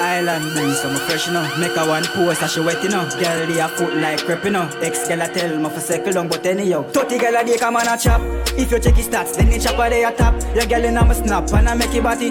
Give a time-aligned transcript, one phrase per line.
[0.00, 1.42] Island breeze, so I'm fresh, you know.
[1.58, 3.08] Make a one post, and she wet, you know.
[3.18, 4.68] Girl, they a foot like crepe, you know.
[4.82, 6.82] Ex girl a tell me for circle long, but anyhow.
[6.82, 8.20] 30 girl a day come on a chop.
[8.58, 10.34] If you check his stats, then the chopper they a top.
[10.54, 12.30] Your girl in a my snap, and I make it body.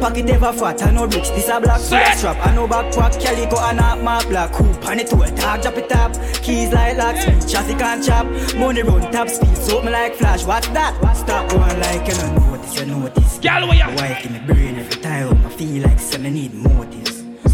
[0.00, 3.20] Pocket ever fat, I no rich, This a black suit strap, I no backpack.
[3.22, 4.52] Calico and a mark black.
[4.52, 6.12] Coupe on it to a tag, drop it up.
[6.42, 8.26] Keys like locks, chassis can't chop.
[8.56, 10.44] Money run top speed, so me like flash.
[10.44, 10.94] What's that?
[11.16, 13.38] Stop going like you don't notice, you notice.
[13.38, 13.88] Girl, where ya?
[13.96, 17.03] Wife in my brain every time I feel like some need motives.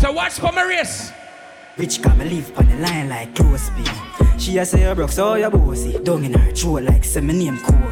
[0.00, 1.12] So watch for my race.
[1.76, 3.90] Rich come live on the line like close speed.
[4.38, 5.98] She a say oh, you broke, so you bossy.
[5.98, 7.84] Down in her throat like say my name Kobe.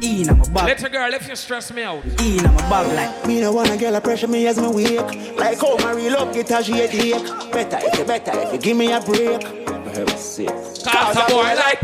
[0.00, 2.02] In my bag, Little girl, if you stress me out.
[2.02, 5.36] in my bag like Me no wanna girl a pressure me as me wake.
[5.36, 7.52] Like how my real love get a shade ache.
[7.52, 9.42] Better if you better if you give me a break.
[9.42, 10.48] For heaven's sake.
[10.48, 11.82] Cause a boy like.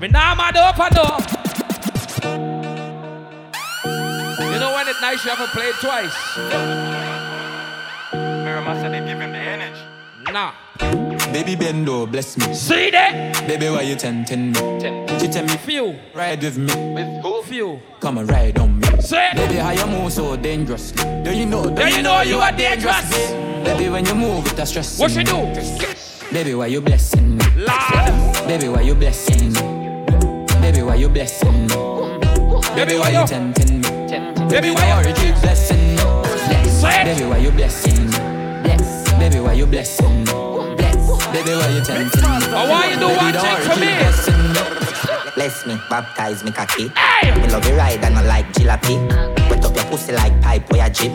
[0.00, 1.22] Me nah mad up and down.
[4.52, 7.11] You know when it's nice, you have to play it twice.
[8.52, 9.80] Mirror said they give him the energy.
[10.30, 10.52] Nah.
[11.32, 12.52] Baby Bendo, bless me.
[12.52, 13.46] See that?
[13.46, 14.58] Baby, why you tempting me?
[15.18, 15.98] She tell me, Few.
[16.14, 16.74] ride with me.
[16.92, 17.42] With who?
[17.44, 17.80] Few.
[18.00, 18.88] Come and ride on me.
[19.00, 21.02] Say Baby, how you move so dangerously?
[21.24, 21.74] Do you know?
[21.74, 23.10] Do you know you are dangerous?
[23.64, 24.98] Baby, when you move, it's a stress.
[24.98, 25.38] What you do?
[26.30, 27.44] Baby, why you blessing me?
[27.56, 28.46] Lord.
[28.46, 29.60] Baby, why you blessing me?
[30.60, 31.68] Baby, why you blessing me?
[31.68, 33.26] Baby, why why you you?
[33.26, 33.88] tempting me?
[34.50, 35.08] Baby, why you?
[35.08, 36.22] origin blessing me?
[36.82, 37.04] Say it.
[37.04, 38.11] Baby, why you blessing me?
[39.22, 39.34] Bless.
[39.34, 40.24] Baby, why you blessing me?
[40.24, 41.26] Bless.
[41.32, 42.36] Baby, why you tempting me?
[42.50, 45.32] Oh, I want you watch the it for me.
[45.36, 46.88] Bless me, baptize me cocky.
[46.88, 47.30] Hey!
[47.40, 48.98] Me love you ride and I like jalopy.
[49.48, 51.12] Wet up your pussy like pipe or your jeep.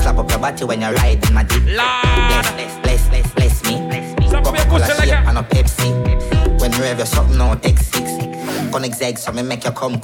[0.00, 1.62] Slap up your body when you ride in my deep.
[1.64, 3.76] Bless, bless, bless, bless, bless me.
[3.88, 4.28] Bless me.
[4.30, 6.60] Slap up your pussy like a- and a Pepsi.
[6.60, 8.10] When you have your something no take six.
[8.72, 10.00] Connect zag so me make you come.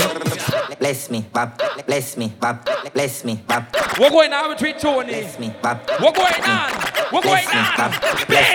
[0.79, 1.61] Bless me, bab.
[1.87, 2.69] Bless me, bab.
[2.93, 3.65] Bless me, bab.
[3.99, 5.09] We're going on between Tony.
[5.09, 5.81] Bless me, bab.
[6.03, 6.86] We're going on.
[7.13, 7.93] We're going Bless me, on.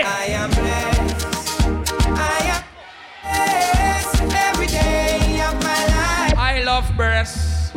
[0.04, 1.64] I am blessed.
[2.04, 2.64] I am
[3.24, 6.36] blessed every day of my life.
[6.38, 7.72] I love breasts.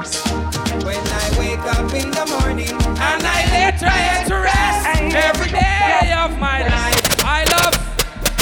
[0.83, 6.13] When I wake up in the morning And I lay trying to rest every day
[6.19, 7.23] of my life.
[7.23, 7.79] I love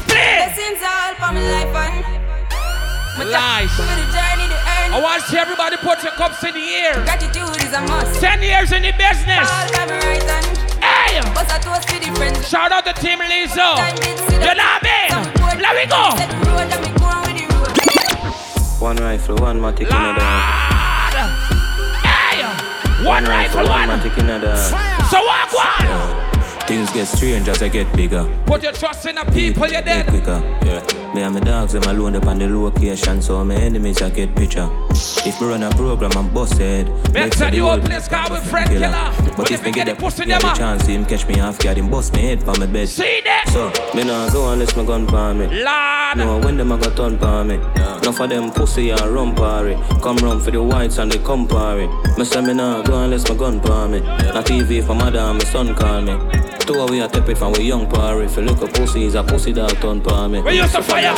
[0.08, 0.56] bliss.
[0.56, 2.00] Blessings all for my life and
[3.18, 3.70] my Life.
[3.72, 4.92] For the journey to earn.
[4.96, 6.94] I want to see everybody put your cups in the air.
[7.04, 8.20] Gratitude is a must.
[8.20, 10.71] Ten years in the business.
[11.14, 11.34] All have a right and Hey!
[11.34, 12.48] bust a toast for the friends.
[12.48, 13.76] Shout out to Team Lizzo.
[13.76, 15.60] Time did see You the- know what I mean?
[15.62, 16.16] Let me go.
[16.16, 18.82] Set the road and me going with the.
[18.82, 20.16] One rifle, one matic in a Lord.
[20.18, 21.32] dance.
[22.02, 23.04] Hey!
[23.04, 23.88] One rifle, one.
[23.88, 24.70] matic in a dance.
[25.10, 25.88] So walk one.
[26.66, 28.24] Things get strange as I get bigger.
[28.46, 30.06] Put your trust in the people you're Get dead.
[30.08, 30.80] quicker, yeah.
[31.14, 34.34] Me and my dogs, them alone up on the location, so my enemies I get
[34.34, 34.68] picture.
[35.26, 36.88] If we run a program, I'm busted.
[37.12, 38.90] Make sure the whole place call with friend killer.
[38.90, 40.56] But But if me get get the pussy them the up.
[40.56, 42.88] chance, him catch me off guard, him bust me head for my bed.
[42.88, 43.44] See that?
[43.52, 45.46] So, me nah go unless my gun palm me.
[45.62, 46.16] Lord.
[46.16, 47.56] No, when them a got turn pa me.
[47.56, 49.74] Enough of them pussy a run party.
[50.02, 51.88] Come round for the whites and they come party.
[52.16, 54.00] Me say me nah go unless my gun pa me.
[54.00, 56.12] Not TV for my and my son call me.
[56.66, 58.24] Two of we a tap it from we young party.
[58.26, 60.40] If you look a pussy, is a pussy dog turn pa me.
[60.40, 61.14] We used to fire.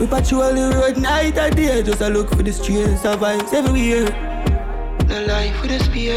[0.00, 3.50] We patrol the road night and day Just a look for the streets of vibes
[3.54, 4.04] everywhere
[5.08, 6.16] The life with a spear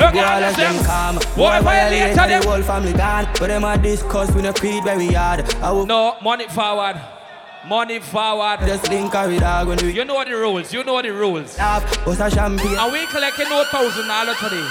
[0.00, 0.84] Look All at of them them.
[0.84, 2.42] calm Boy, violate violate and them.
[2.42, 5.86] the whole family gone But them a discuss we no creed very hard I will
[5.86, 7.00] No, money forward.
[7.64, 8.58] Money forward.
[8.66, 10.72] just link her with dog when we You know the rules.
[10.72, 11.56] You know the rules.
[11.58, 11.84] laugh
[12.18, 14.66] a champagne And we collecting no thousand dollar today.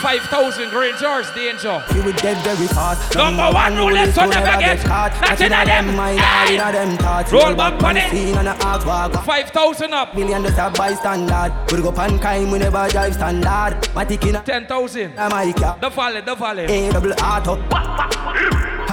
[0.00, 1.82] Five thousand green George danger.
[1.94, 5.52] You will dead very fast Number one rule is to never get caught Not in
[5.52, 5.96] a them.
[5.96, 6.56] mind, Hey.
[6.56, 8.12] not in a them thoughts Roll back on it.
[8.12, 10.14] And a act walk Five thousand up.
[10.14, 14.42] Million just a bystander We go pan crime we never drive standard Matic in a
[14.44, 15.16] Ten thousand.
[15.16, 15.50] my
[15.80, 16.64] The valley, the valley.
[16.66, 17.56] A double auto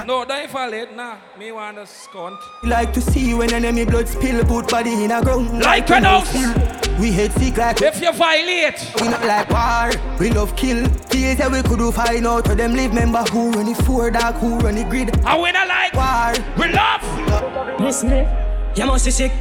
[0.06, 0.86] No, don't valley.
[0.94, 2.38] Nah, me want a scunt.
[2.62, 6.20] Like to see when enemy blood spill Put body in a ground Like an no
[6.20, 6.32] house.
[7.00, 9.90] We hate sick like If you violate, We not like war,
[10.20, 13.50] we love kill Things that we could do find out Where them live member who
[13.50, 15.92] run it for dark Who run it grid I win a like.
[15.94, 17.80] War We love.
[17.80, 18.74] Miss me, eh?
[18.76, 19.32] you must be sick.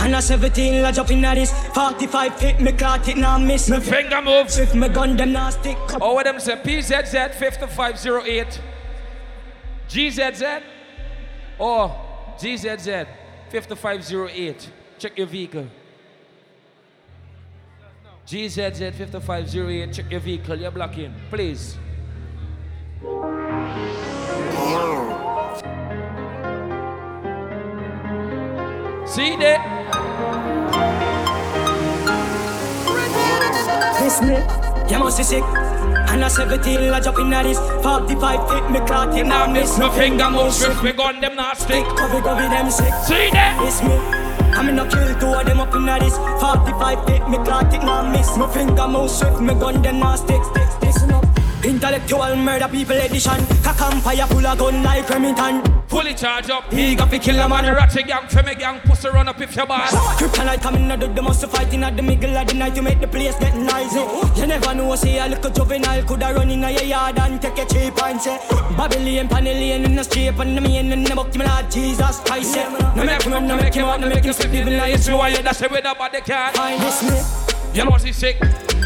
[0.00, 3.78] And a 17 lodge up in this 45 hit me caught it now miss me
[3.78, 4.58] Finger moves.
[4.58, 6.56] If me gun them now stick Oh, what them say?
[6.56, 8.60] PZZ 5508.
[9.90, 10.62] GZZ?
[11.60, 11.94] or
[12.38, 13.06] GZZ
[13.50, 14.70] 5508.
[14.98, 15.66] Check your vehicle.
[18.26, 19.92] GZZ 5508.
[19.92, 20.56] Check your vehicle.
[20.56, 21.14] You're blocking.
[21.28, 21.76] Please.
[29.06, 29.76] See that?
[34.22, 34.36] Me,
[34.90, 35.69] you must be sick.
[36.10, 39.78] And a 17 la drop in a this 45 hit me caught it now miss.
[39.78, 41.86] My finger move swift, me gun them not stick.
[41.96, 42.92] Cover cover them sick.
[43.06, 43.56] See that?
[43.62, 43.94] It's me.
[44.58, 47.72] I'm in a kill two of them up in a this 45 hit me caught
[47.72, 48.36] it now miss.
[48.36, 50.42] My finger move swift me gun them not stick.
[50.82, 51.24] Listen up.
[51.64, 53.46] Intellectual murder people edition.
[53.62, 56.72] Cock and fire full of gun like Remington Fully charge up.
[56.72, 57.64] He got to kill a man.
[57.74, 59.90] Ratchet gang, for me gang, pussy run up if you boss.
[60.20, 63.00] Kryptonite coming out of the most fighting at the middle of the night to make
[63.00, 63.98] the place get noisy.
[64.40, 67.66] You never know, say a little juvenile coulda run in your yard and take a
[67.66, 68.38] cheap and say
[68.76, 72.56] Babylon, Panellian in the street and the main in the book, me Lord Jesus Christ.
[72.56, 72.60] Eh.
[72.60, 72.94] yeah.
[72.94, 75.08] No make him run, no make him out, no make him slip, even like it's
[75.08, 76.54] why you dash it with nobody can.
[76.54, 77.74] Find this me.
[77.74, 78.38] You know what he sick?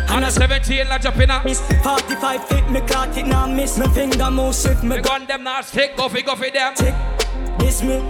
[0.08, 1.42] And a 17 la jump in a.
[1.44, 3.78] Miss 45 feet, me caught it now miss.
[3.78, 6.74] My finger move swift, me Me gun them not stick, go fi go fi them.
[6.74, 6.94] tick.
[7.58, 8.02] This me.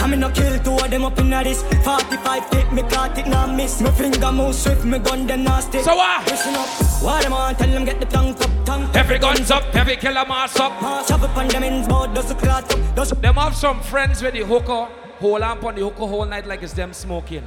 [0.00, 3.26] I'm in a kill two of them up in this 45 feet, me caught it
[3.26, 3.80] now miss.
[3.80, 5.82] My finger move swift, me gun them now stick.
[5.82, 6.24] So what?
[6.26, 6.68] Listen up.
[7.02, 7.54] What them on?
[7.56, 8.88] Tell them get the tongue up, tongue.
[8.94, 10.80] Every guns up, every killer mass up.
[10.80, 14.22] March up upon them ends, board does the clot up, does Them have some friends
[14.22, 17.42] with the hooker, hold on on the hooker whole night like it's them smoking.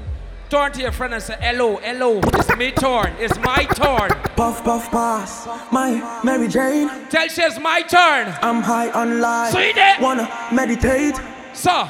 [0.51, 4.09] Turn to your friend and say, hello, hello, it's me turn, it's my turn.
[4.35, 5.47] Puff, puff, pass.
[5.71, 6.89] My Mary Jane.
[7.07, 8.35] Tell she it's my turn.
[8.41, 9.53] I'm high on life.
[9.53, 10.01] See that?
[10.01, 11.15] Wanna meditate.
[11.53, 11.87] So,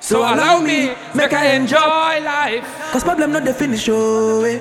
[0.00, 2.64] so allow me, make I enjoy life.
[2.92, 4.42] Cause problem not the finish, oh.
[4.44, 4.60] eh.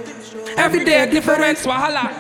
[0.58, 2.12] Every day different, wahala.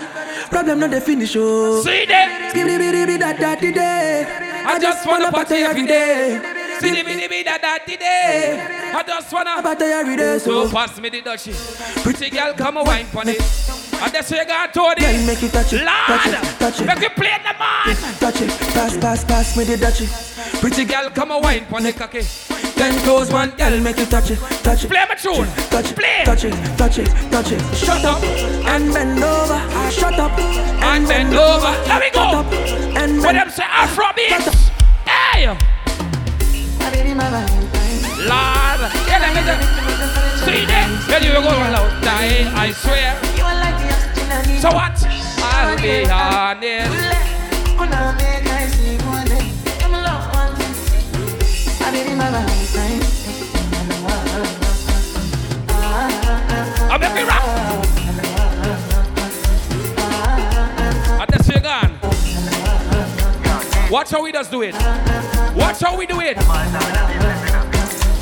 [0.50, 1.82] Problem not the finish, oh.
[1.82, 2.54] See that?
[2.54, 4.64] Skibidi bidi bidi da da di day.
[4.66, 6.61] I just wanna party every day.
[6.82, 8.60] The bitty bitty da da di day.
[8.94, 11.54] I just wanna Party every day, So pass me the dutchie.
[12.04, 13.40] Pretty girl, come a wine pon it.
[14.02, 15.28] And that's where you got to Girl, it.
[15.28, 16.86] make you touch it, touch it, touch it.
[16.88, 17.96] make you play the man.
[18.18, 20.10] Touch it, pass, pass, pass me the dutchie.
[20.60, 22.22] Pretty girl, come a wine pon the cocky.
[22.76, 24.90] Ten toes, one girl, make you touch it, touch it.
[24.90, 25.48] Play my tune.
[25.70, 26.24] Touch it, Play.
[26.26, 27.62] touch it, touch it, touch it.
[27.76, 30.32] Shut up And bend over, shut up.
[30.40, 31.72] and bend over.
[31.88, 32.40] Let me Shut go.
[32.40, 32.52] up
[32.98, 34.72] and What bend them say Afro beats.
[35.06, 35.56] Hey,
[38.28, 39.64] Lord, yeah, let me just
[40.44, 40.88] see that.
[41.08, 43.16] Tell you go out die, I swear.
[44.60, 45.00] So what?
[45.42, 46.92] I'll be honest.
[64.12, 64.74] How we does do it.
[65.56, 66.38] Watch how we do it.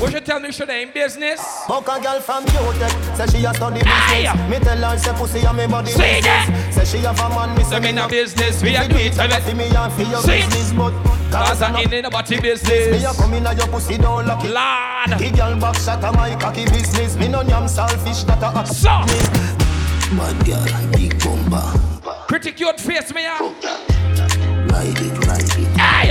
[0.00, 1.40] What you tell me should I in business?
[1.66, 4.48] Buck a girl from UTech, say she a study business.
[4.48, 6.46] Me tell her say pussy a me body that.
[6.46, 6.88] business.
[6.88, 9.14] Say she have a man, me say me in a business, we are doing it.
[9.14, 10.40] Fi me and fi your See?
[10.46, 10.92] business, but
[11.30, 13.04] Cause I I'm in the body me business.
[13.04, 14.54] a come inna your pussy don't lock it.
[14.54, 15.18] Lord.
[15.20, 17.16] The girl back shot a my cocky business.
[17.16, 18.90] Me no yam selfish that a So,
[20.16, 21.20] Bad girl, big
[22.30, 23.40] pretty cute face me out.
[24.70, 25.69] Ride it, ride it.
[26.00, 26.08] Hey!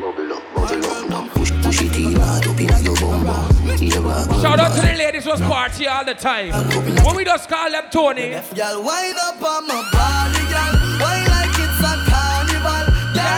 [0.00, 3.34] Bubble up, bubble push, push it in hard up in your bumper.
[4.40, 6.52] Shout out to the ladies who's party all the time.
[7.04, 8.30] When we just call them Tony.
[8.54, 10.72] Girl, wind up on my body, girl.
[11.02, 12.86] Wine like it's a carnival.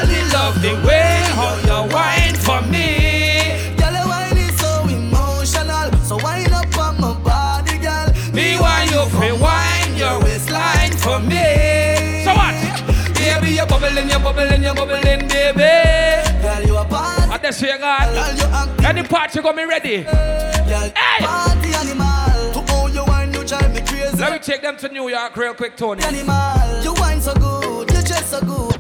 [0.06, 3.56] Me love the way how you whine for me.
[3.80, 5.90] Your wine is so emotional.
[6.04, 8.12] So wind up on my body, girl.
[8.34, 12.24] Me want you to whine your waistline for me.
[12.24, 12.54] So what?
[13.14, 15.29] Baby, you're bubbling, you're bubbling, you're bubbling,
[17.50, 17.50] party.
[17.50, 18.14] And that's where you got.
[18.14, 18.86] Girl, you acting.
[18.86, 20.02] Any party got me ready.
[20.02, 21.24] Girl, Hey!
[21.24, 22.52] party animal.
[22.64, 24.16] To all you wine, you drive me crazy.
[24.16, 26.02] Let me take them to New York real quick, Tony.
[26.02, 28.76] Animal, you wine so good, you dress so good.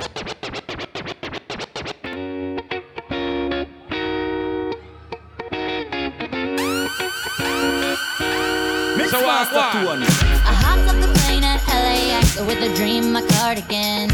[9.10, 9.74] So uh, what?
[9.84, 9.98] what?
[9.98, 14.08] I hopped off the plane at LAX with a dream, my cardigan.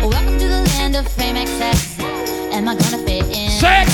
[0.00, 1.91] Welcome to the land of fame excess.
[2.52, 3.50] Am I gonna fit in?
[3.50, 3.88] Sick!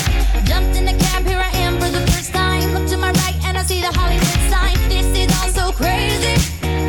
[0.44, 2.72] Jumped in the cab, here I am for the first time.
[2.74, 4.76] Look to my right and I see the Hollywood sign.
[4.88, 6.34] This is all so crazy.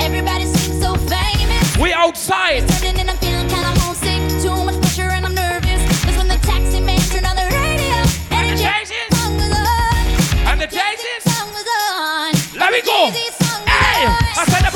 [0.03, 1.77] Everybody seems so famous.
[1.77, 2.63] We outside.
[2.83, 4.21] And I'm feeling kinda homesick.
[4.41, 5.81] Too much pressure and I'm nervous.
[6.03, 7.97] That's when the taxi man turned on the radio.
[8.33, 9.09] And And the the Jay-Z's.
[9.19, 10.47] song was on.
[10.49, 11.23] And the The Jay-Z's.
[11.29, 12.31] song was on.
[12.59, 13.11] Let me go.
[13.11, 14.05] Jay-Z song was Hey!
[14.41, 14.71] I said to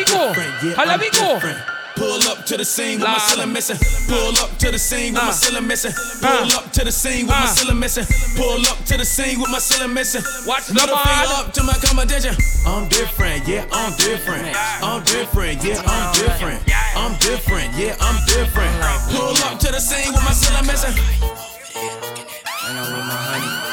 [0.00, 0.28] I'm go.
[0.32, 1.34] different, yeah, Let I'm me go.
[1.34, 1.58] different.
[1.96, 3.22] Pull up to the scene with my Lord.
[3.22, 3.76] ceiling missing.
[4.08, 5.92] Pull up to the scene with my ceiling missing.
[6.20, 8.06] Pull up to the scene with my ceiling missing.
[8.34, 10.22] Pull up to the scene with my ceiling missing.
[10.46, 11.04] Watch the Middle man.
[11.04, 12.34] finger up to my competition.
[12.66, 14.56] I'm different, yeah, I'm different.
[14.82, 16.64] I'm different, yeah, I'm different.
[16.96, 18.72] I'm different, yeah, I'm different.
[19.12, 20.96] Pull up to the scene with my ceiling missing.
[20.96, 23.63] And I'm with my honey.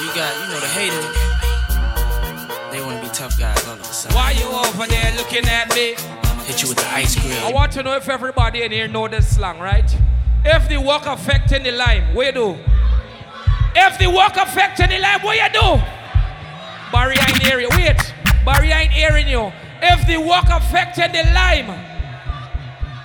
[0.00, 1.16] You got, you know, the haters.
[2.72, 4.16] They wanna be tough guys all of a sudden.
[4.16, 5.94] Why you over there looking at me?
[6.44, 7.34] Hit you with the ice cream.
[7.44, 9.84] I want to know if everybody in here know this slang, right?
[10.44, 12.58] If the work affecting the lime, what you do?
[13.76, 15.82] If the work affecting the lime, what you do?
[16.90, 17.76] Barry ain't hearing you.
[17.76, 19.52] Wait, Barry ain't hearing you.
[19.82, 21.68] If the work affecting the lime,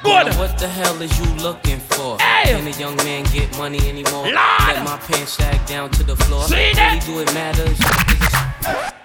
[0.08, 0.26] good.
[0.32, 2.18] Now What the hell is you looking for?
[2.20, 2.52] Hey!
[2.56, 4.24] Can a young man get money anymore?
[4.24, 4.36] Lord!
[4.68, 6.44] Let my pants sag down to the floor.
[6.48, 7.78] See Really do it matters?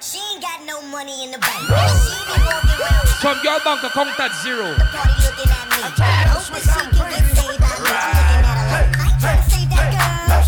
[0.00, 1.62] She ain't got no money in the bank.
[1.62, 4.74] She be walking around with Some girl bank account at zero.
[4.74, 5.78] the party looking at me.
[5.82, 7.62] Hoping she can get saved.
[7.62, 10.42] I'm looking at her like, I ain't tryna save that girl.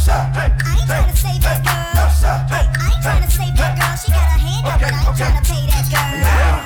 [0.55, 1.83] I ain't tryna save that girl.
[2.51, 3.95] Hey, I ain't tryna save that girl.
[3.99, 5.74] She got her hand up, but I ain't tryna pay that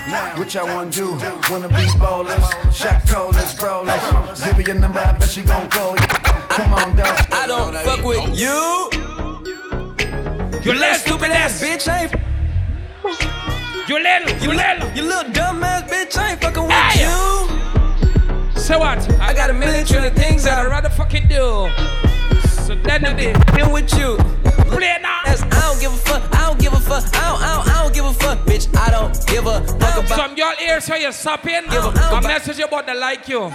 [0.08, 0.38] girl.
[0.38, 1.10] What y'all wanna do?
[1.50, 4.44] Wanna be bowlers, shot callers, brawlers.
[4.44, 6.06] Give me your number, I bet she gon' call you.
[6.48, 7.26] Come on, dog.
[7.32, 8.90] I don't fuck with you.
[10.62, 11.62] You little stupid ass.
[11.62, 11.88] bitch.
[11.88, 12.14] I ain't.
[13.88, 14.90] You little, you little.
[14.96, 16.16] You little dumb ass bitch.
[16.18, 17.04] I ain't fucking with Hey!
[17.04, 18.60] you.
[18.60, 18.98] So what?
[19.20, 21.70] I got a million trillion things I'd I'd rather fucking do.
[22.66, 23.36] So then it is.
[23.54, 24.16] rather with you.
[24.68, 25.17] Play now.
[30.78, 33.52] Ears so you're 'em- A message about the like you.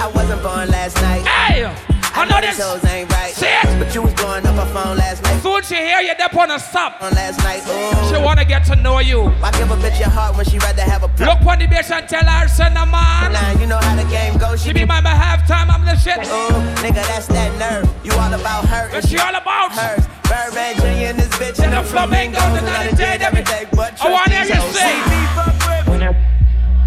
[0.00, 1.24] I wasn't born last night.
[1.24, 1.70] Hey!
[2.14, 2.84] I know these this.
[2.90, 3.32] ain't right.
[3.32, 3.78] See it?
[3.78, 5.40] But you was blowing up her phone last night.
[5.42, 7.00] Soon she hear you, they wanna stop.
[7.02, 7.62] On last night.
[7.68, 8.08] Ooh.
[8.08, 9.30] She wanna get to know you.
[9.38, 11.26] Why give a bitch your heart when she rather have a pro?
[11.26, 13.32] Look on the bitch and tell her, son of man.
[13.32, 14.60] Nah, you know how the game goes.
[14.60, 16.18] She be my halftime, I'm the shit.
[16.18, 17.88] Ooh, nigga, that's that nerve.
[18.02, 18.90] You all about her.
[18.90, 19.70] What's she all about?
[19.70, 20.04] Hers.
[20.28, 21.10] Birdman Jr.
[21.10, 23.66] and this bitch And the flamingos and the day, every day.
[24.00, 25.52] I wanna hear you oh.
[25.52, 25.61] sing.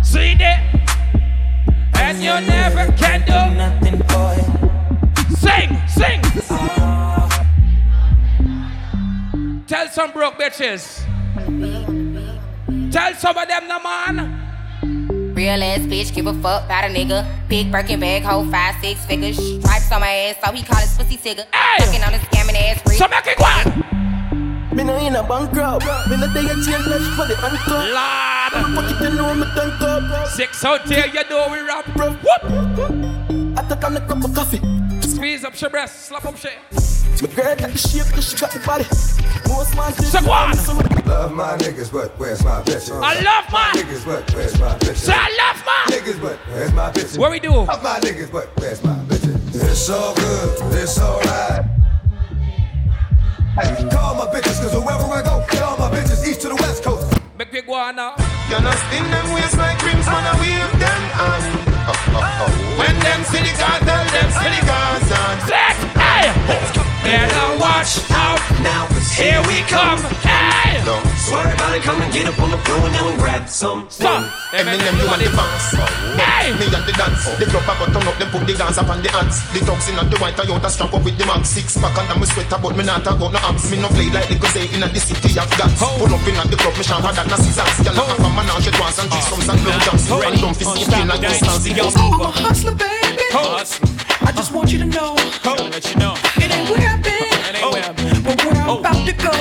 [0.03, 0.59] See that?
[1.95, 4.47] And you never can do nothing for it.
[5.37, 6.21] Sing, sing.
[9.67, 11.03] Tell some broke bitches.
[12.91, 15.33] Tell some of them, the man.
[15.33, 17.25] Real ass bitch, give a fuck about a nigga.
[17.47, 19.37] Big Birkin bag, hold five, six figures.
[19.37, 21.45] Stripes on my ass, so he call his pussy tigger.
[21.79, 22.95] Fucking on his scamming ass free.
[22.95, 24.75] So make it one.
[24.75, 25.85] Me no in a bankrupt.
[26.09, 27.93] Me no day a change less for the handcuff.
[27.93, 28.34] Lord.
[28.55, 30.27] I'm you know me tank up.
[30.29, 31.85] Six oh, out here, you know we rap.
[31.97, 33.57] Whoop.
[33.57, 34.61] I took on a cup of coffee.
[35.01, 36.57] Squeeze up your breast, slap up shit.
[37.21, 38.85] My girl got the shape, cause she got the body.
[39.47, 40.73] Most man So.
[41.05, 43.01] Love my niggas, but where's my bitches?
[43.01, 44.95] I love my niggas, but where's my bitches?
[44.95, 47.17] Say I love my niggas, but where's my bitches?
[47.17, 47.51] What we do?
[47.51, 49.55] Love my niggas, but where's my bitches?
[49.55, 51.65] It's all good, it's alright.
[53.55, 56.83] Hey, call my bitches, cause wherever I go, call my bitches, east to the west
[56.83, 57.17] coast.
[57.37, 58.34] Make me go on now.
[58.47, 61.41] You know, spin them waist like rims, man, I wave them on.
[62.77, 65.35] When them see the cartel, them see the guns on.
[65.49, 66.29] Set, hey!
[67.03, 68.44] Better watch out.
[68.65, 70.01] Now, Here we come.
[70.25, 70.81] Hey!
[71.25, 73.85] Swear about it, come and get up on the floor and now and grab some.
[73.89, 74.25] Stop.
[74.53, 75.65] Eminem, you and the fans.
[76.17, 76.49] Hey!
[76.57, 77.29] Me and the dance.
[77.29, 77.37] Oh.
[77.37, 79.45] The club a go turn up, them put the dance up on the ants.
[79.53, 81.49] The toxin and the white Toyota strap up with the max.
[81.53, 83.69] Six pack and me sweater, but me not talk about no abs.
[83.69, 85.77] Me no play like the gazelle in the city of guns.
[85.77, 87.85] Pull up in at the club, me sharper than a scissors.
[87.85, 89.53] Gyal a half a menage at once and threesomes ah.
[89.53, 90.05] and blow jumps.
[90.09, 91.69] Random for safety like distance.
[92.01, 93.29] I'm a hustler, baby.
[94.25, 95.13] I just want you to know.
[95.69, 96.13] Let you know.
[96.37, 97.14] It ain't where I've been.
[99.05, 99.31] To go.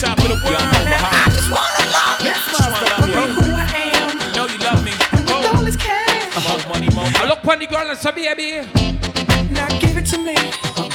[0.00, 0.58] Top of the world.
[0.60, 2.34] I just wanna love you.
[2.34, 3.66] For being who I
[3.98, 4.08] am.
[4.34, 4.92] Know you love me.
[5.12, 6.34] With all this cash.
[6.48, 8.66] More money, more I look on the girl and say, baby.
[9.50, 10.34] Now give it to me.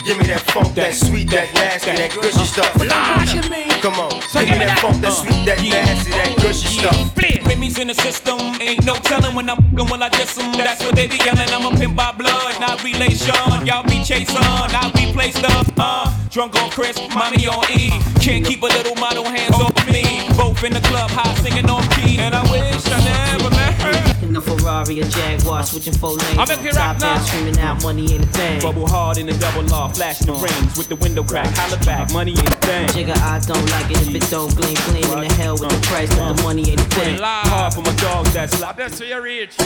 [0.05, 2.73] Give me that funk, that sweet, that nasty, that gushy stuff.
[2.77, 3.69] What you mean?
[3.81, 4.79] Come on, So give me that that.
[4.79, 7.15] funk, that sweet, that nasty, that gushy stuff.
[7.59, 10.53] Jimmy's in the system, ain't no telling when I'm fucking when I diss 'em.
[10.53, 11.49] That's what they be yelling.
[11.49, 13.35] I'm a pimp by blood, not relation.
[13.65, 15.67] Y'all be chasing, I be placed up.
[15.77, 16.09] Uh,
[16.39, 17.91] drunk on Chris, mommy on E.
[18.21, 20.23] Can't keep a little model hands off me.
[20.37, 24.25] Both in the club, high singing on key, and I wish I never met her.
[24.25, 26.39] In the Ferrari or Jaguar, switching four lanes.
[26.39, 27.15] I make it Top rap now.
[27.15, 28.61] down, screaming out money in the thing.
[28.61, 30.39] Bubble hard in the double law, flashing the uh.
[30.39, 31.51] rings with the window crack.
[31.57, 32.87] Holla back, money ain't a thing.
[32.95, 35.75] Jigga, I don't like it if it don't gleam, gleam in the hell with the
[35.75, 35.91] uh.
[35.91, 37.19] price, but the money ain't a thing.
[37.19, 38.77] Hard for my dogs, that's like.
[38.77, 39.59] That's where you reach.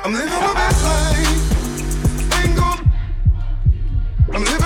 [0.00, 1.56] I'm living my best life.
[4.36, 4.65] I'm living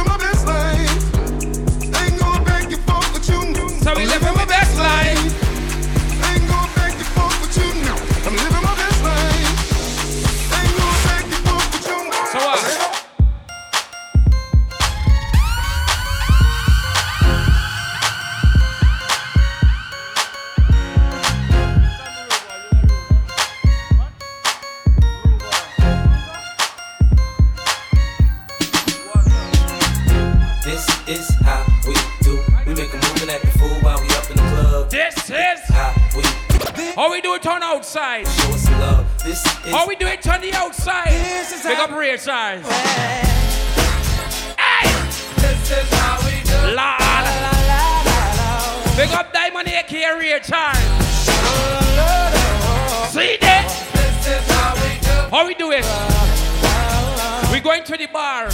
[57.52, 58.50] We going to the bar.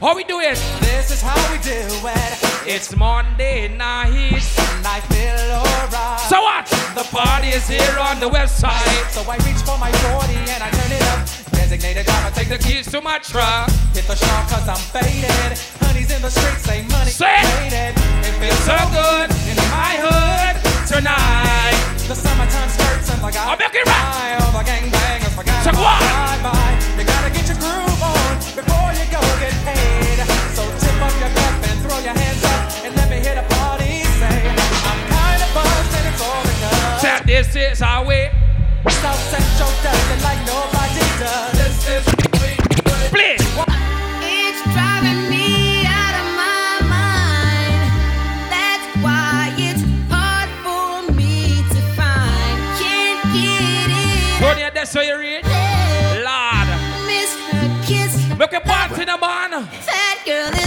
[0.00, 0.58] How we do it?
[0.80, 2.32] This is how we do it.
[2.66, 4.10] It's Monday night.
[4.12, 6.20] And I feel alright.
[6.28, 6.66] So what?
[6.94, 9.06] The party is here on the west side.
[9.10, 11.24] So I reach for my 40 and I turn it up.
[11.54, 13.70] Designated driver, take The keys to my truck.
[13.94, 15.56] Hit the shop cause I'm faded.
[15.86, 17.94] Honey's in the streets, say money Say it.
[17.94, 20.54] It feels So good in my hood
[20.90, 21.78] tonight.
[22.08, 24.36] The summertime skirts and like I'll make it right.
[24.42, 26.02] All the gangbangers forgot So what?
[26.42, 26.98] bye-bye.
[26.98, 27.83] You gotta get your groove
[58.44, 59.50] Make a party, the man.
[59.86, 60.63] That girl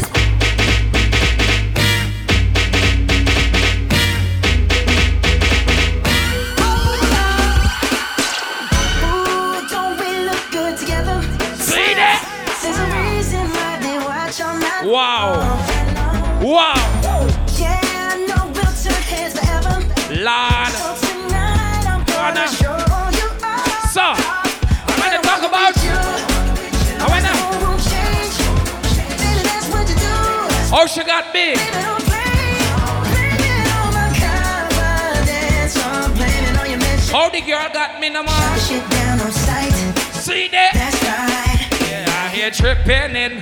[37.12, 38.60] How the girl got me, no man?
[38.60, 39.72] Shit down on sight.
[40.14, 40.74] See that?
[40.74, 41.90] That's right.
[41.90, 43.42] Yeah, I hear tripping in.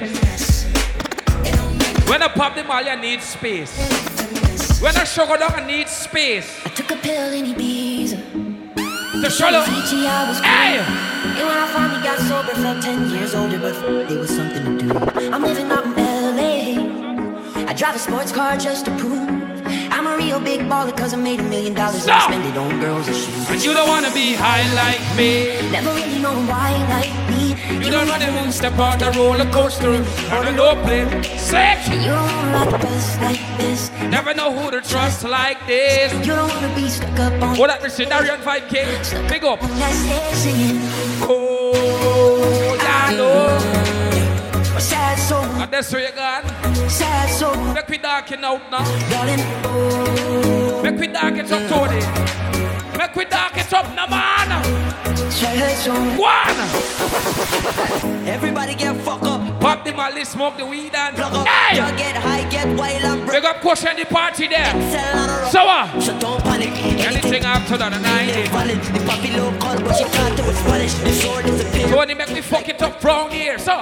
[2.07, 3.73] When I pop the mall, you need space.
[4.81, 6.61] When I sugar down, I need space.
[6.65, 8.19] I took a pill in Ibiza.
[9.21, 9.61] The shallow.
[9.61, 10.77] Hey!
[10.77, 13.73] And when I finally got sober, felt 10 years older, but
[14.07, 14.93] there was something to do.
[15.31, 15.84] I'm living out in LA.
[15.84, 15.84] I
[17.75, 19.27] drive a sports car just to prove
[19.91, 22.57] I'm a real big baller, cause I made a million dollars and I spend it
[22.57, 23.47] on girls and shoes.
[23.47, 25.59] But you don't wanna be high like me.
[25.71, 27.55] Never really know why like me.
[27.83, 29.89] You don't wanna even step on the roller coaster
[30.35, 31.09] on a low plane.
[31.37, 31.79] Sick.
[31.91, 33.91] You don't wanna rock the bus like this.
[34.09, 36.13] Never know who to trust like this.
[36.25, 38.07] You don't wanna be stuck up on What up, Mr.
[38.07, 39.27] Darian 5K?
[39.27, 39.61] Big up.
[40.33, 40.79] singing.
[45.65, 46.43] And that's where you gone.
[46.87, 48.85] sad soul, Make we darken out now.
[49.09, 49.41] darling.
[50.83, 52.01] Make we dark it up, Tony.
[52.95, 54.61] Make we dark it up, no man.
[56.19, 56.59] One.
[58.27, 61.47] Everybody get fuck up, Pop the mali, smoke the weed and plug up.
[61.47, 61.77] Hey!
[61.77, 63.41] Y'all get high, get wild and break.
[63.41, 64.71] Big up cushion the party there.
[64.91, 65.51] Sell on a rock.
[65.51, 66.03] So what?
[66.03, 66.69] So don't panic.
[67.03, 68.49] Anything after that, and I ain't.
[68.49, 68.79] valid.
[68.83, 70.93] The puppy low call, but she can't do it Spanish.
[70.93, 71.87] The sword disappear.
[71.87, 73.81] Tony make me fuck it up round here, so.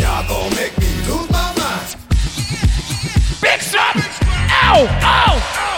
[0.00, 1.96] Y'all gon' make me lose my mind.
[3.40, 3.96] Big shot!
[3.96, 4.86] Ow!
[5.02, 5.69] Ow!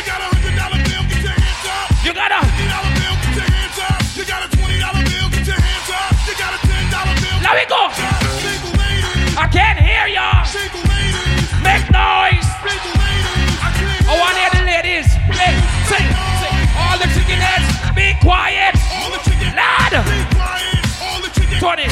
[0.00, 1.92] You got a hundred dollar bill, get your hands up.
[2.00, 2.40] You gotta.
[2.40, 4.00] Dollar bill, get your hands up.
[4.16, 6.16] You got a twenty dollar bill, get your hands up.
[6.24, 7.36] You got a ten dollar bill.
[7.44, 7.92] Let me go!
[8.40, 10.40] Single ladies, I can't hear y'all!
[10.48, 12.48] single ladies, Make noise!
[12.64, 13.52] single ladies.
[13.60, 15.06] I can't oh, I want to hear the ladies.
[15.28, 15.52] Play,
[15.84, 16.64] sing, sing.
[16.80, 18.72] All the chicken heads, be quiet.
[18.96, 20.00] All the chicken, Lad!
[20.00, 20.80] be quiet.
[21.04, 21.84] All the chicken, Tony,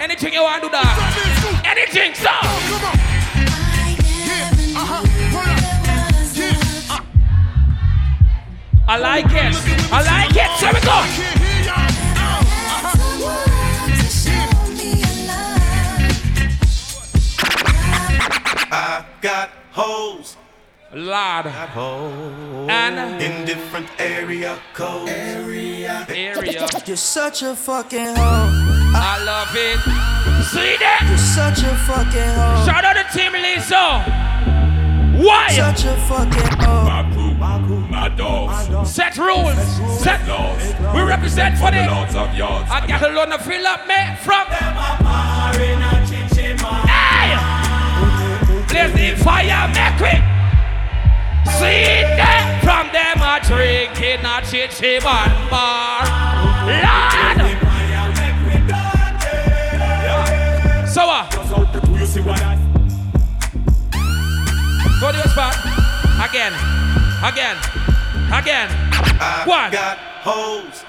[0.00, 0.95] anything you want to do that?
[8.96, 9.54] I like it.
[9.92, 10.48] I like it.
[10.58, 10.88] So we go.
[10.88, 11.84] can't hear y'all.
[18.72, 20.38] I got hoes.
[20.94, 21.46] Lord.
[22.70, 25.10] And in different area code.
[25.10, 26.06] area.
[26.08, 26.66] Area.
[26.86, 28.48] You're such a fucking hoe.
[28.96, 29.78] I love it.
[30.46, 31.04] See that?
[31.06, 32.64] You're such a fucking hoe.
[32.64, 34.26] Shout out to Team Lizzo.
[35.22, 35.48] Why?
[35.50, 36.95] Such a fucking hoe.
[37.96, 38.92] My dogs.
[38.92, 39.56] Set rules.
[40.04, 40.62] Set laws.
[40.94, 42.70] We represent for the Lords of yards.
[42.70, 44.18] I got a lot of fill up, man.
[44.18, 44.46] From
[46.84, 47.32] Hey!
[48.68, 50.20] There's the fire, make it.
[51.56, 56.04] See that from them a drinking a chichi one bar.
[56.68, 57.16] Lord!
[60.86, 61.32] So what?
[65.00, 65.56] Go to your spot.
[66.28, 66.52] Again.
[67.24, 67.85] Again.
[68.46, 68.68] Again.
[68.70, 69.72] I One.
[69.72, 70.84] got hoes.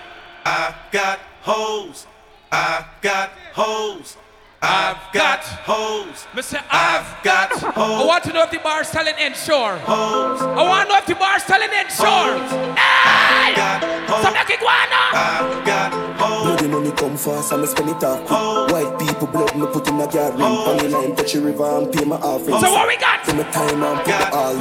[0.45, 2.05] I got hoes.
[2.51, 4.15] I got hoes.
[4.61, 6.27] I've got hoes.
[6.35, 6.63] Mr.
[6.69, 7.73] I've got hoes.
[7.73, 9.75] I want to know if the bar's telling ensure.
[9.89, 10.39] Hoes.
[10.39, 12.37] I want to know if the bar's telling ensure.
[12.77, 13.57] Hey!
[14.05, 15.01] Some like iguana.
[15.17, 16.43] I've got hoes.
[16.45, 18.69] Bloody money come fast and me spend it off quick.
[18.69, 20.43] White people blood me put in a garden.
[20.43, 22.59] On the line touch the river and pay my offering.
[22.61, 23.25] So what we got?
[23.25, 24.59] Give me time and put it all in.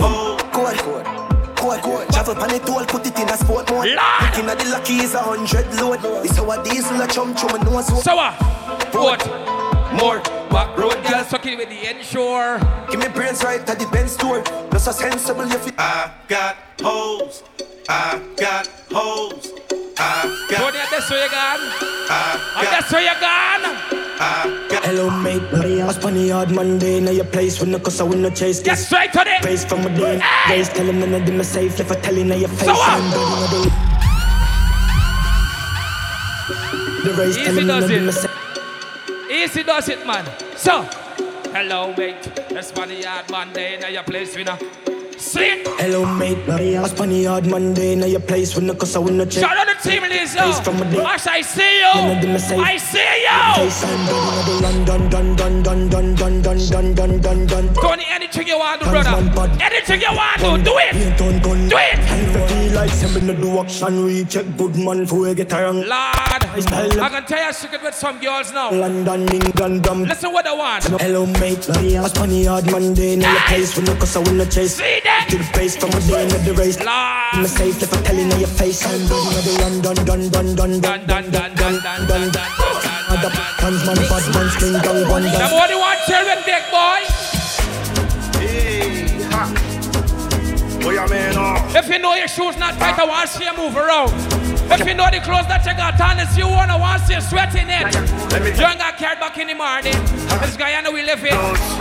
[0.50, 1.25] Code, code,
[1.78, 2.08] code.
[2.12, 3.88] Travel pan it all, put it in a sport mode.
[4.22, 6.00] Looking at the lucky is a hundred load.
[6.22, 7.96] This how a diesel a chum chum and no so.
[7.96, 8.34] So what?
[8.92, 9.26] What?
[9.92, 10.20] More.
[10.50, 12.58] Back road girl sucking with the ensure.
[12.90, 14.42] Give me brains right at the Benz store.
[14.70, 15.74] Not so sensible you feel.
[15.78, 17.42] I got hoes.
[17.88, 19.52] I got hoes.
[19.98, 20.58] I got.
[20.72, 21.60] Tony, that's where you gone.
[22.08, 23.64] I And that's where you gone.
[24.84, 25.42] Hello, mate.
[25.82, 27.00] I was funny hard Monday.
[27.00, 28.60] Now your place when no cause I win no chase.
[28.60, 29.42] Get straight to it.
[29.42, 30.20] Face from a day.
[30.48, 31.78] Days tell him none of them are safe.
[31.80, 32.60] If I tell you now your face.
[32.66, 32.88] So what?
[32.90, 33.70] I'm building a door.
[37.04, 38.12] The race tell Easy him none does of them are it.
[38.12, 39.30] safe.
[39.30, 40.24] Easy does it, man.
[40.56, 40.82] So,
[41.52, 42.22] hello, mate.
[42.50, 43.78] That's funny hard Monday.
[43.80, 44.58] Now your place winner.
[45.18, 45.62] Sing.
[45.78, 46.38] Hello, mate.
[46.48, 47.94] I was funny hard Monday.
[47.94, 49.42] Now your place when the cause I wanna check.
[49.44, 50.62] Shout out the team, Lizzo.
[50.94, 51.90] Gosh, I see you.
[52.62, 53.40] I see you.
[57.80, 59.10] Tony, anything you want to, brother.
[59.62, 61.18] Anything you want to, do it.
[61.18, 62.72] Do it.
[62.74, 65.86] Like seven to do action, we check good man for we get around.
[65.88, 68.70] Lord, I can tell you a secret with some girls now.
[68.70, 70.04] London, England, dumb.
[70.04, 70.84] Listen what I want.
[71.00, 71.68] Hello, mate.
[71.70, 73.16] I was funny hard Monday.
[73.16, 74.76] Now your place when no cause I wanna chase.
[74.76, 75.30] See that?
[75.30, 76.76] To the face from a day into the race.
[76.82, 78.84] I'm a safe if I tell you now your face.
[78.84, 79.56] I'm building a door.
[79.82, 82.50] Dun dun dun dun dun dun dun dun dun dun dun.
[83.08, 83.30] Other
[83.62, 85.50] guns, man, bad man, string gun, gun, The gun.
[85.50, 87.00] more you want children, big boy.
[88.42, 89.46] Hey, ha.
[90.82, 91.72] What you mean, oh?
[91.74, 94.10] If you know your shoes not tight, I want to see you move around.
[94.70, 97.14] If you know the clothes that you got on, it's you want, I want to
[97.14, 97.94] you sweating it.
[98.58, 99.94] You ain't got carried back in the morning.
[100.42, 101.34] This guy, I know we live in.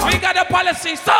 [0.05, 1.13] We got a policy, so.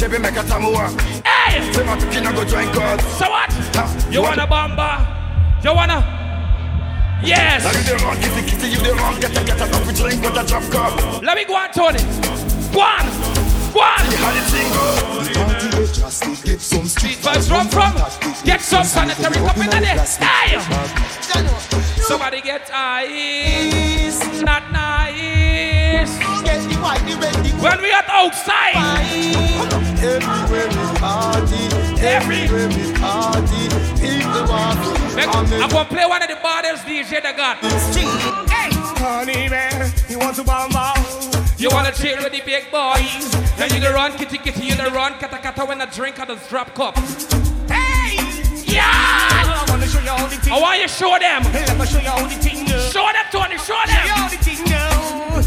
[0.00, 0.88] Chevy make a tamua.
[1.26, 1.60] Hey!
[1.74, 2.98] Say my kina go join God.
[3.20, 3.52] So what?
[4.10, 4.96] You want a bomber?
[5.62, 6.00] You wanna?
[7.22, 7.62] Yes!
[7.62, 9.20] Now you the wrong, kitty kitty, you the wrong.
[9.20, 11.22] Get a get a coffee drink, but a drop cup.
[11.22, 11.98] Let me go on, Tony.
[12.72, 13.04] Go on!
[13.74, 14.00] Go on!
[14.24, 15.20] How the thing go?
[16.44, 17.92] Get some street vibes from from.
[18.42, 20.00] Get some sanitary cup in there.
[20.16, 20.56] Hey!
[22.00, 24.40] Somebody get ice.
[24.40, 26.39] Not nice.
[26.50, 28.74] When we at outside.
[30.02, 31.62] Everywhere we party,
[32.02, 33.68] everywhere we party.
[34.00, 37.58] People want Make- I'm gonna play one of the baddest DJ that got.
[38.50, 38.70] Hey!
[38.98, 40.72] Honey man, you want to bomb
[41.56, 43.30] You wanna chill with the big boys.
[43.56, 46.30] Then you the run kitty kitty, you the run kata kata when I drink out
[46.30, 46.98] of drop cup.
[47.68, 48.18] Hey!
[48.64, 48.82] Yeah!
[48.82, 50.48] I wanna show you all the things.
[50.48, 51.42] I want you to show them.
[51.52, 52.90] Let me show you all the things.
[52.90, 54.08] Show them, Tony, show them.
[54.18, 54.60] All the things.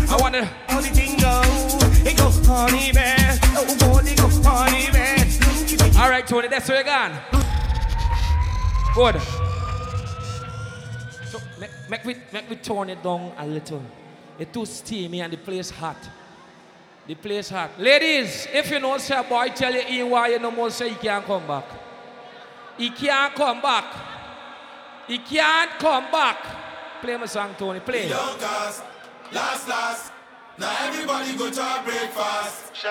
[0.10, 0.48] I wanna.
[1.24, 1.54] All.
[6.14, 7.12] Right, Tony, that's where you gone.
[8.96, 9.22] Good.
[11.26, 13.82] So make, make we make we turn it down a little.
[14.40, 15.98] It's too steamy and the place hot.
[17.08, 17.72] The place hot.
[17.78, 20.90] Ladies, if you know say a boy tell you in why you no more say
[20.90, 21.66] he can't come back.
[22.78, 23.94] He can't come back.
[25.08, 26.38] He can't come back.
[27.02, 27.82] Play my song, Tony.
[27.82, 28.08] Play.
[28.08, 30.13] Last last.
[30.60, 32.72] Now everybody go to breakfast.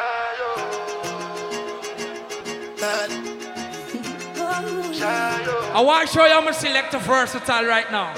[5.75, 8.13] I want to show you how to select a versatile right now.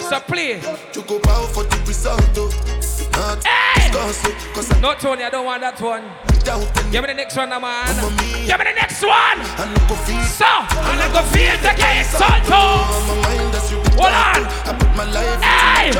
[0.00, 0.60] So play.
[3.44, 3.88] Hey!
[4.82, 6.04] No, Tony, I don't want that one.
[6.92, 7.86] Give me the next one, man.
[8.46, 9.40] Give me the next one.
[10.28, 12.60] So, and I go feel the game, Santo.
[13.96, 14.44] Hold on.
[15.40, 15.90] Hey!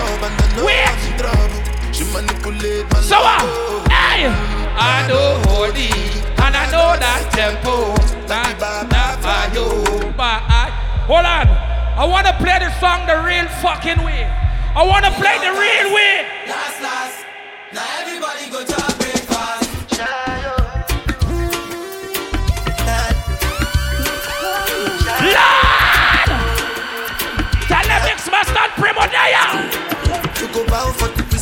[0.64, 1.59] Wait.
[1.90, 2.46] I'm in trouble.
[2.46, 4.26] She manipulate my So, uh, hey,
[4.76, 5.90] I know holy.
[6.38, 7.94] And I know that tempo.
[8.26, 9.66] That, that for you.
[11.06, 11.48] Hold on.
[11.98, 14.24] I want to play the song the real fucking way.
[14.74, 16.26] I want to play the real way.
[16.46, 17.24] Last, last.
[17.72, 19.98] Now everybody go to breakfast.
[25.20, 26.30] Lord!
[27.68, 28.70] Tell them mix master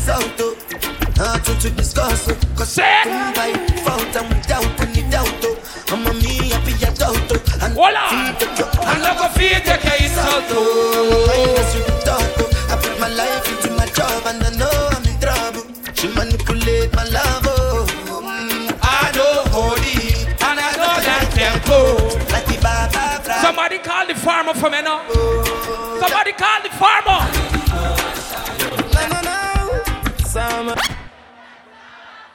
[0.09, 0.19] there.
[0.19, 0.57] To go bow for the result, oh.
[1.19, 2.35] Not to, to discuss, oh.
[2.57, 3.53] Cause Say come by
[3.85, 5.57] fault and without any doubt, oh.
[5.91, 7.65] I'm a me happy adult, oh.
[7.65, 8.09] And Hold on.
[8.11, 8.49] feed.
[8.81, 12.73] I'm not gonna feed the case out, Minus you the talk, oh.
[12.73, 15.65] I put my life into my job and I know I'm in trouble.
[15.95, 17.87] She manipulate my love, oh.
[18.23, 21.79] Mm, I know holy, and I know that tempo.
[22.33, 25.03] Like the Baba Somebody call the farmer for me now.
[26.01, 27.27] Somebody call the farmer.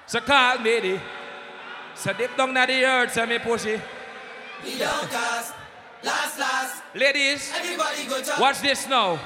[0.08, 1.02] So call me the.
[1.96, 3.82] So dip down to the earth, so me push it.
[4.64, 5.54] We don't cast.
[6.04, 6.84] Last, last.
[6.96, 9.20] Ladies, Everybody go to watch this now.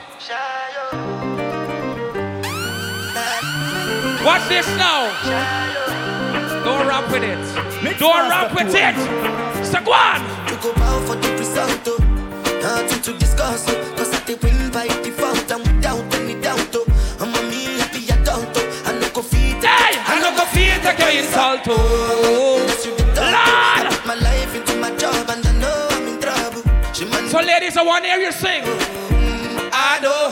[4.23, 5.11] Watch this now.
[6.63, 7.99] Don't rap with it.
[7.99, 9.65] Don't rap with it.
[9.65, 10.19] So go on.
[10.47, 11.87] To go bow for the result.
[12.61, 13.65] Not to, to discuss.
[13.95, 14.57] Cause I take win
[20.77, 22.63] feed the your insult, oh.
[23.15, 24.05] Lord.
[24.05, 26.61] My life into my job and I know I'm in trouble.
[27.29, 28.63] So ladies, I want to hear you sing.
[29.73, 30.31] I know,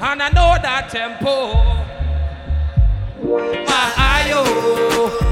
[0.00, 1.54] and I know that tempo.
[3.64, 4.44] My ayo.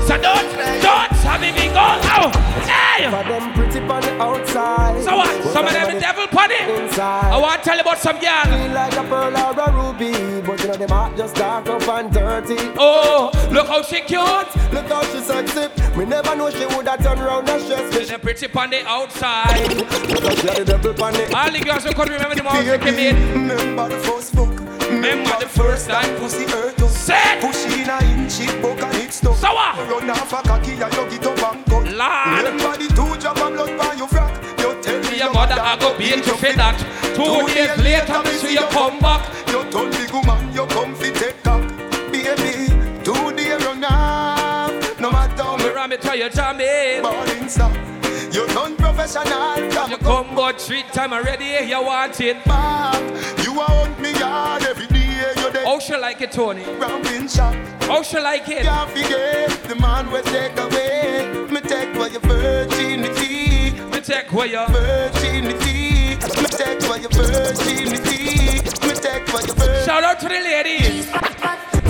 [0.06, 0.48] So don't,
[0.82, 2.34] don't have me go out.
[2.66, 3.04] Hey.
[3.10, 5.02] For them pretty on the outside.
[5.04, 5.44] So what?
[5.52, 6.54] Some of them the devil pony.
[7.00, 8.44] I want to tell you about some girl.
[8.44, 10.12] Feel like a pearl or a ruby,
[10.46, 12.56] but you know them heart just dark up and dirty.
[12.78, 13.30] Oh,
[13.72, 14.72] how she cute.
[14.74, 15.66] Look how she sexy.
[15.96, 18.86] We never know she would have turned around and stress She's a pretty on the
[18.86, 19.68] outside.
[20.06, 22.66] Because she had the devil on the All the girls who could remember the moment
[22.66, 23.16] they came in.
[23.32, 24.52] Remember the first fuck.
[24.90, 26.14] Remember the first time.
[26.16, 26.90] Pussy hurt up.
[26.90, 27.40] Set.
[27.40, 29.36] Push in a inch, it buck and it stuck.
[29.36, 29.78] So what?
[29.88, 31.88] Run off a cocky and you get up and cut.
[31.96, 32.44] Lord.
[32.44, 34.36] Remember the two drop of blood by your frack.
[34.60, 36.76] You tell me Your mother, I go beat you for that.
[37.16, 39.24] Two days later, me see you come back.
[39.48, 41.41] You turn big woman, you come fi
[45.88, 47.00] matter Me ram it to your jammy.
[47.02, 47.72] Balling stop.
[48.32, 49.90] You done professional.
[49.90, 52.44] You come but three time already, eh, you want it.
[52.44, 53.00] back.
[53.44, 55.32] You a hunt me yard every day.
[55.36, 56.64] You dead How she like it, Tony?
[56.78, 57.54] ramping shot.
[57.82, 58.62] How she like it?
[58.62, 61.46] Can't forget the man will take away.
[61.50, 63.72] Me take for your virginity.
[63.90, 66.16] Me take where you Virginity.
[66.40, 68.62] Me take for your virginity.
[68.86, 69.84] Me take for your virginity.
[69.84, 71.81] Shout out to the ladies.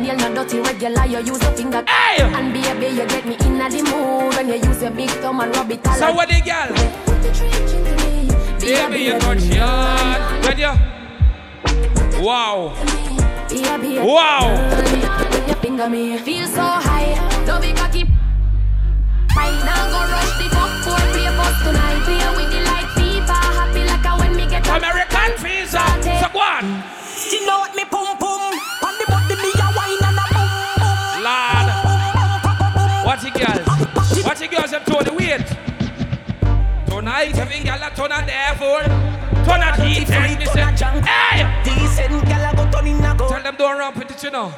[0.00, 1.04] Fingernail not dirty, regular.
[1.04, 1.84] You use your finger.
[1.86, 2.22] Hey!
[2.22, 5.54] And baby, you get me in the mood when you use your big thumb and
[5.54, 5.94] rub it all.
[5.94, 6.72] So what the girl?
[8.60, 10.44] Baby, you touch yard.
[10.46, 10.62] Ready?
[12.24, 12.72] Wow.
[14.02, 14.56] Wow.
[15.60, 17.12] Finger me feel so high.
[17.44, 18.04] Love it cocky.
[19.36, 22.00] Right now go rush the cup for play bus tonight.
[22.04, 23.38] Play with the light FIFA.
[23.58, 25.84] Happy like a when me get American visa.
[26.02, 26.89] So go on.
[34.40, 35.44] The girls have told the wait.
[36.88, 38.88] Tonight, every girl a turn on the airphone.
[39.44, 41.04] Turn on heat and listen.
[41.04, 41.44] Hey!
[41.62, 43.28] Decent gal a go turn in a go.
[43.28, 44.48] Tell them don't ramp with it, you know.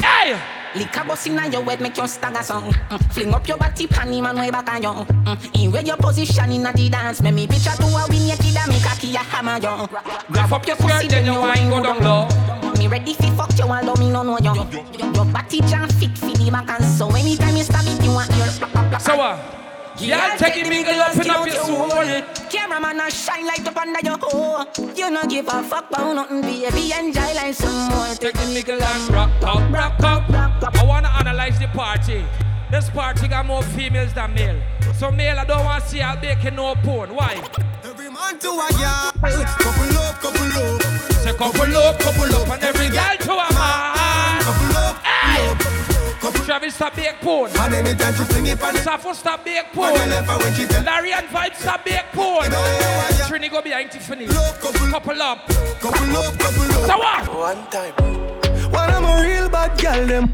[0.00, 0.38] Hey!
[0.74, 2.72] Lick a bus inna your head, make you stagger song.
[2.72, 3.12] Mm.
[3.12, 4.88] Fling up your body, panty man way back on you.
[4.88, 5.64] Mm.
[5.64, 8.56] In where your position inna the dance, make me picture to a win your kid
[8.56, 9.88] and make a key a hammer you.
[10.30, 12.61] Grab up your skirt, then you wine go down low.
[12.92, 14.52] Me ready fi fuck you, although me no know you.
[14.52, 18.28] Your body jam fit fi the back and so anytime you stab it, you want
[18.36, 19.00] your plak plak plak.
[19.00, 19.38] So what?
[19.98, 21.88] Y'all take it, mingle up in up your soul.
[22.50, 24.66] Cameraman a shine light up under your hole.
[24.94, 26.92] You no give a fuck about nothing, baby.
[26.92, 28.14] Enjoy life some more.
[28.14, 30.76] Take the nickel and rock up, rock up.
[30.78, 32.22] I wanna analyze the party.
[32.70, 34.60] This party got more females than male.
[34.92, 37.14] So male, I don't want to see her making no porn.
[37.14, 37.42] Why?
[37.84, 39.14] Every man to a yard.
[39.14, 40.91] Couple up, couple up.
[41.22, 44.42] Say couple up, couple up, and every girl to a man.
[44.42, 45.54] Couple up, Hey!
[46.20, 47.50] couple Travis stop bake porn.
[47.58, 49.92] And anytime she fling it on the Safo stop bake porn.
[49.92, 52.50] When you left her when she tell Larry and Vibe stop bake porn.
[53.28, 54.26] Trini go behind Tiffany.
[54.26, 55.46] Couple up.
[55.80, 56.86] Couple up, couple up.
[56.86, 57.28] So what?
[57.34, 57.94] One time.
[58.72, 60.32] When I'm a real bad girl, them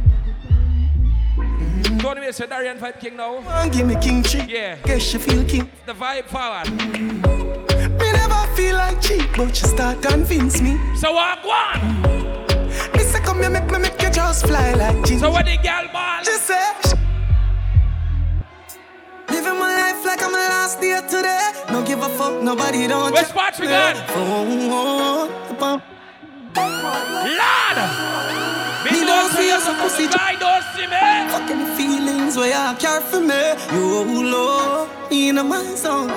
[1.98, 3.40] Don't we say Larry and Vibe King now?
[3.40, 4.48] want give me king chick.
[4.48, 4.76] Yeah.
[4.84, 5.70] Guess she feel king.
[5.86, 6.66] The vibe forward.
[6.66, 7.77] Mm.
[8.58, 10.76] Feel like cheap, but she start convince me.
[10.96, 11.40] So what?
[11.44, 11.78] Go on.
[12.92, 15.20] Me say come here, make me make you just fly like Jesus.
[15.20, 16.24] So what the girl ball?
[16.24, 16.72] She say.
[19.28, 21.52] Living my life like I'm the last day today.
[21.70, 23.12] No give a fuck, nobody don't.
[23.12, 23.94] Which part we got?
[24.16, 25.30] Oh,
[27.38, 27.78] Lord!
[28.90, 30.08] Me don't see us a pussy.
[30.10, 30.98] I don't see me.
[31.30, 33.54] Fucking feelings where you care for me.
[33.70, 36.10] You low in my zone.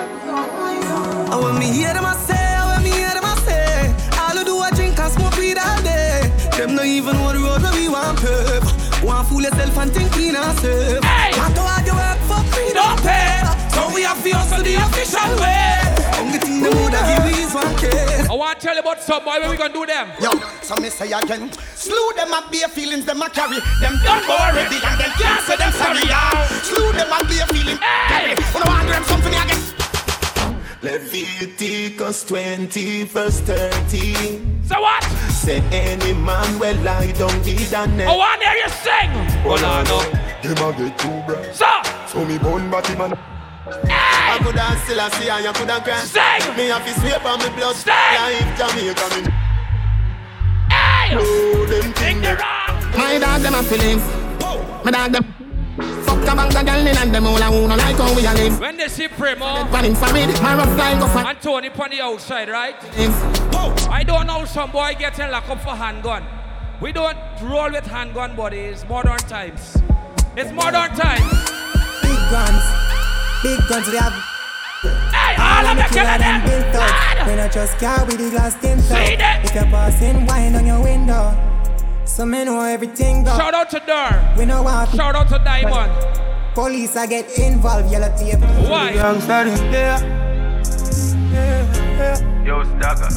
[1.32, 2.36] And when me hear them I say,
[2.67, 3.88] when me hear them I say,
[4.20, 6.28] all I do I drink and smoke weed all day.
[6.58, 8.67] Them no even know the road we want pave.
[9.02, 11.02] Want fool yourself and think we not safe.
[11.02, 11.32] Hey!
[11.39, 13.39] Want to hard your work, fuck we don't pay.
[13.72, 15.80] So we have to hustle the official way.
[16.20, 18.28] Only thing them woulda give is one case.
[18.28, 19.39] I want to tell you about some boy.
[19.39, 20.12] Where we gonna do them?
[20.20, 23.58] Yo, so me say again, slew them up bare feelings, them a carry.
[23.80, 26.04] Them done already and them can't say them sorry.
[26.04, 26.22] Yo,
[26.67, 28.36] slew them up bare feelings, carry.
[28.52, 29.70] Wanna wonder them something again.
[30.84, 35.04] Leviticus 20 verse 13 So what?
[35.30, 39.12] Say any man will lie down did and neck I want to hear you sing.
[39.46, 41.70] Oh, Hold on up Them a get too bright So.
[42.08, 43.13] So me bun batty man.
[43.13, 46.58] I could have still a see and you could have grant Sing.
[46.58, 47.76] Me have to sweep on me blood.
[47.76, 47.94] Sing.
[47.94, 49.32] Like Jamaica me.
[50.74, 51.13] Hey!
[51.13, 52.38] Oh, them thing them
[52.98, 54.04] My dog them a feelings
[54.84, 55.40] My dog them
[56.21, 58.25] Fuck a bang a girl in and them all a who no like how we
[58.25, 61.69] a live When they see Primo Pan infrared, my rough line go for and Tony
[61.69, 62.75] on the outside, right?
[63.89, 66.23] I don't know some boy getting locked up for handgun.
[66.79, 69.77] We don't roll with handgun, but it's modern times.
[70.36, 71.31] It's modern times.
[72.01, 72.63] Big guns,
[73.43, 74.13] big guns we have.
[75.12, 76.41] Hey, all of them killing them.
[76.45, 77.27] built Lad.
[77.27, 78.95] We not just car with the glass tint See?
[78.95, 81.51] If you're passing wine on your window,
[82.12, 83.36] so me know everything go.
[83.38, 84.36] Shout out to Dur.
[84.38, 84.89] We know what.
[84.89, 85.91] Shout out to Diamond.
[86.54, 88.39] Police I get involved, yellow tape.
[88.69, 88.91] Why?
[88.91, 89.97] Youngster is there.
[92.45, 93.10] Yo, Stagger.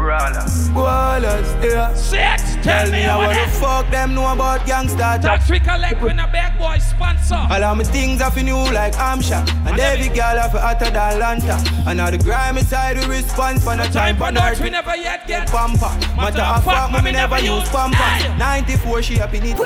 [0.00, 0.46] Brawler.
[0.72, 1.92] Ballers, yeah.
[1.94, 5.48] Six, tell me what what the fuck them know about gangster Tax talk.
[5.50, 7.34] we collect when a bad boy sponsor.
[7.34, 10.90] All of my things are for new like Amsha And every girl have a hotter
[10.90, 14.60] than Lanta And now the grimy side we respond for no time for For dirt
[14.60, 15.48] we never yet get.
[15.50, 18.36] Pamper Matter of fact, mommy never use pamper Hey.
[18.38, 19.58] 94 she up in it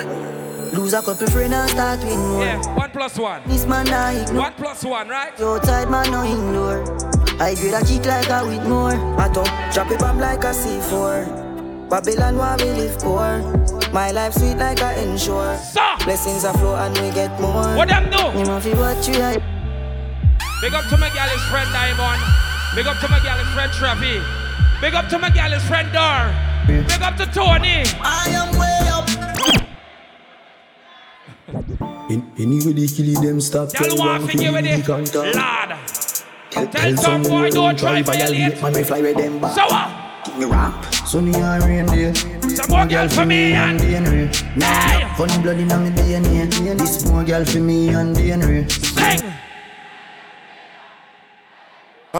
[0.74, 2.42] Lose a couple friends and start with more.
[2.44, 3.40] Yeah, one plus one.
[3.46, 4.42] This man I ignore.
[4.42, 5.40] One plus one, right?
[5.40, 7.23] Outside man no ignore.
[7.40, 8.94] I grade a kick like a with more.
[9.18, 11.88] I don't drop it bomb like a C4.
[11.90, 13.42] Babylon where we live poor.
[13.92, 15.58] My life sweet like a ensure.
[16.04, 17.74] Blessings are flow and we get more.
[17.74, 18.38] What them do?
[18.38, 19.34] You know fi what you are.
[20.60, 22.22] Big up to my gal, his friend Diamond.
[22.76, 24.22] Big up to my gal, his friend Travi.
[24.80, 26.32] Big up to my gal, his friend Dar.
[26.66, 27.82] Big up to Tony.
[28.00, 29.08] I am way up.
[32.10, 33.70] In, anyway, they kill them stop.
[33.70, 34.86] Tell one thing you with it.
[34.88, 35.34] Lord.
[36.54, 38.62] Tell, Tell some boy don't try violate.
[38.62, 39.56] Man, we fly with them back.
[39.56, 40.24] So what?
[40.24, 40.84] Give me rap.
[41.04, 42.14] Sunny and rain day.
[42.48, 44.56] Some more girl for me and DNA.
[44.56, 46.78] Nah, funny blood in my DNA.
[46.78, 48.70] This more girl for me and DNA.
[48.70, 49.32] Sing.